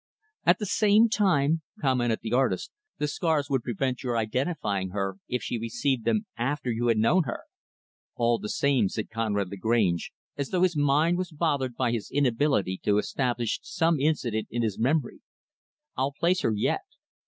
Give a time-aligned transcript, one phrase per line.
[0.47, 5.43] "At the same time," commented the artist, "the scars would prevent your identifying her if
[5.43, 7.41] she received them after you had known her."
[8.15, 12.79] "All the same," said Conrad Lagrange, as though his mind was bothered by his inability
[12.81, 15.19] to establish some incident in his memory,
[15.95, 16.81] "I'll place her yet.